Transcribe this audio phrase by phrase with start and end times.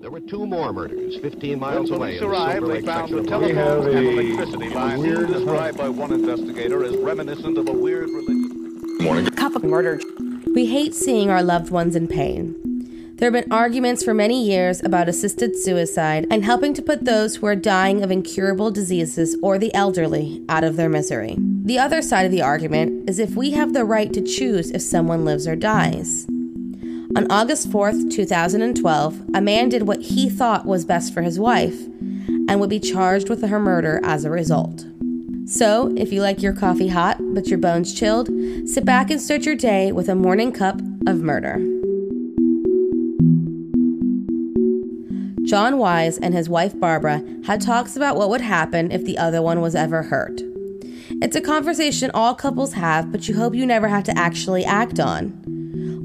[0.00, 2.18] There were two more murders 15 miles when away.
[2.18, 6.82] police arrived, they found the of Los telephones and electricity lines described by one investigator
[6.82, 8.80] as reminiscent of a weird religion.
[9.02, 9.26] Morning.
[9.26, 10.00] Cup of murder.
[10.54, 12.56] We hate seeing our loved ones in pain.
[13.16, 17.36] There have been arguments for many years about assisted suicide and helping to put those
[17.36, 21.36] who are dying of incurable diseases or the elderly out of their misery.
[21.38, 24.80] The other side of the argument is if we have the right to choose if
[24.80, 26.26] someone lives or dies.
[27.16, 31.86] On August 4th, 2012, a man did what he thought was best for his wife
[32.48, 34.86] and would be charged with her murder as a result.
[35.44, 38.30] So, if you like your coffee hot but your bones chilled,
[38.64, 41.56] sit back and start your day with a morning cup of murder.
[45.44, 49.42] John Wise and his wife Barbara had talks about what would happen if the other
[49.42, 50.42] one was ever hurt.
[51.22, 55.00] It's a conversation all couples have, but you hope you never have to actually act
[55.00, 55.59] on.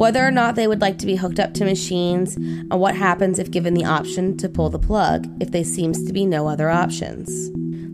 [0.00, 3.38] Whether or not they would like to be hooked up to machines, and what happens
[3.38, 6.70] if given the option to pull the plug if there seems to be no other
[6.70, 7.50] options.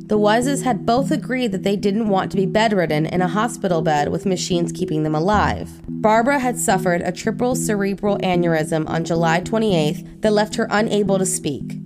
[0.07, 3.83] The Wises had both agreed that they didn't want to be bedridden in a hospital
[3.83, 5.83] bed with machines keeping them alive.
[5.89, 11.27] Barbara had suffered a triple cerebral aneurysm on July 28th that left her unable to
[11.27, 11.81] speak.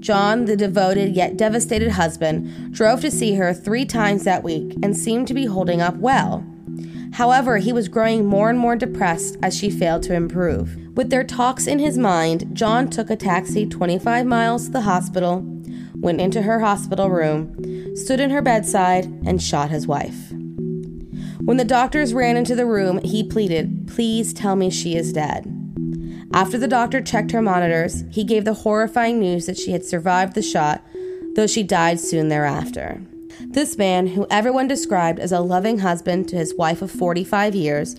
[0.00, 4.96] John, the devoted yet devastated husband, drove to see her three times that week and
[4.96, 6.46] seemed to be holding up well.
[7.12, 10.76] However, he was growing more and more depressed as she failed to improve.
[10.96, 15.42] With their talks in his mind, John took a taxi 25 miles to the hospital,
[15.94, 20.30] went into her hospital room, stood in her bedside, and shot his wife.
[21.40, 25.52] When the doctors ran into the room, he pleaded, Please tell me she is dead.
[26.32, 30.34] After the doctor checked her monitors, he gave the horrifying news that she had survived
[30.34, 30.84] the shot,
[31.34, 33.00] though she died soon thereafter.
[33.40, 37.96] This man, who everyone described as a loving husband to his wife of 45 years,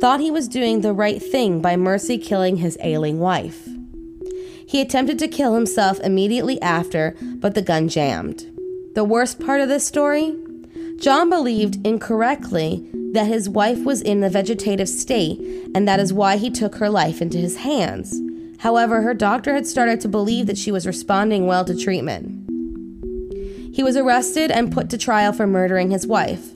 [0.00, 3.68] thought he was doing the right thing by mercy killing his ailing wife.
[4.66, 8.46] He attempted to kill himself immediately after, but the gun jammed.
[8.94, 10.36] The worst part of this story?
[11.00, 15.40] John believed incorrectly that his wife was in a vegetative state,
[15.74, 18.20] and that is why he took her life into his hands.
[18.58, 22.39] However, her doctor had started to believe that she was responding well to treatment.
[23.72, 26.52] He was arrested and put to trial for murdering his wife.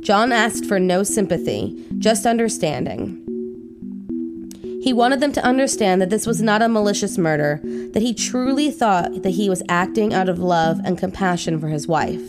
[0.00, 3.24] John asked for no sympathy, just understanding.
[4.82, 7.60] He wanted them to understand that this was not a malicious murder,
[7.92, 11.86] that he truly thought that he was acting out of love and compassion for his
[11.86, 12.22] wife.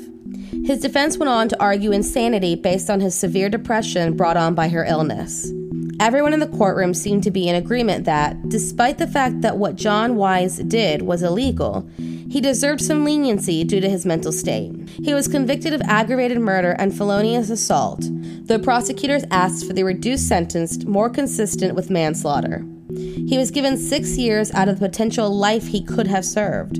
[0.66, 4.68] His defense went on to argue insanity based on his severe depression brought on by
[4.70, 5.52] her illness.
[6.00, 9.76] Everyone in the courtroom seemed to be in agreement that, despite the fact that what
[9.76, 11.90] John Wise did was illegal,
[12.30, 14.72] he deserved some leniency due to his mental state.
[15.04, 18.02] He was convicted of aggravated murder and felonious assault.
[18.02, 22.66] The prosecutors asked for the reduced sentence more consistent with manslaughter.
[22.96, 26.78] He was given six years out of the potential life he could have served.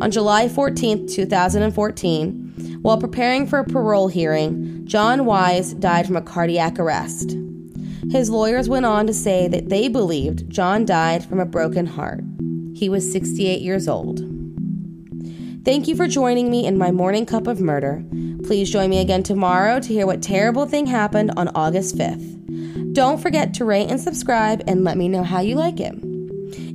[0.00, 6.22] On July 14, 2014, while preparing for a parole hearing, John Wise died from a
[6.22, 7.36] cardiac arrest.
[8.10, 12.22] His lawyers went on to say that they believed John died from a broken heart.
[12.74, 14.27] He was 68 years old.
[15.68, 18.02] Thank you for joining me in my morning cup of murder.
[18.44, 22.94] Please join me again tomorrow to hear what terrible thing happened on August 5th.
[22.94, 25.92] Don't forget to rate and subscribe and let me know how you like it.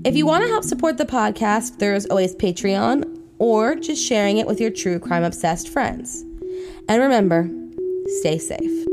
[0.05, 4.45] If you want to help support the podcast, there's always Patreon or just sharing it
[4.45, 6.21] with your true crime obsessed friends.
[6.87, 7.49] And remember,
[8.19, 8.92] stay safe.